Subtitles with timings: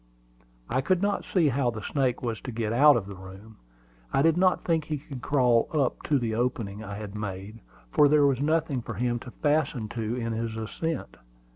[0.67, 3.57] I could not see how the snake was to get out of the room.
[4.11, 7.59] I did not think he could crawl up to the opening I had made,
[7.91, 11.17] for there was nothing for him to fasten to in his ascent.